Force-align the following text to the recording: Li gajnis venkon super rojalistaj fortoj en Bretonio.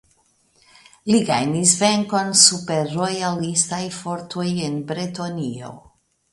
Li 1.11 1.19
gajnis 1.27 1.73
venkon 1.81 2.33
super 2.45 2.91
rojalistaj 2.95 3.81
fortoj 4.01 4.51
en 4.71 4.83
Bretonio. 4.93 5.75